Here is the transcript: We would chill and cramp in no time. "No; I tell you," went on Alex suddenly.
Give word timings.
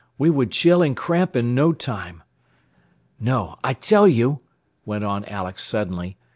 We 0.17 0.31
would 0.31 0.49
chill 0.51 0.81
and 0.81 0.97
cramp 0.97 1.35
in 1.35 1.53
no 1.53 1.73
time. 1.73 2.23
"No; 3.19 3.57
I 3.63 3.73
tell 3.75 4.07
you," 4.07 4.39
went 4.83 5.03
on 5.03 5.25
Alex 5.25 5.63
suddenly. 5.63 6.17